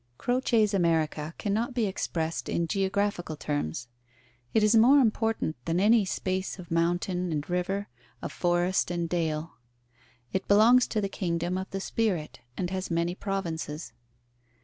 Croce's 0.17 0.73
America 0.73 1.35
cannot 1.37 1.75
be 1.75 1.85
expressed 1.85 2.49
in 2.49 2.65
geographical 2.65 3.35
terms. 3.35 3.87
It 4.51 4.63
is 4.63 4.75
more 4.75 4.97
important 4.97 5.63
than 5.65 5.79
any 5.79 6.05
space 6.05 6.57
of 6.57 6.71
mountain 6.71 7.31
and 7.31 7.47
river, 7.47 7.87
of 8.19 8.31
forest 8.31 8.89
and 8.89 9.07
dale. 9.07 9.57
It 10.33 10.47
belongs 10.47 10.87
to 10.87 11.01
the 11.01 11.07
kingdom 11.07 11.55
of 11.55 11.69
the 11.69 11.79
spirit, 11.79 12.39
and 12.57 12.71
has 12.71 12.89
many 12.89 13.13
provinces. 13.13 13.93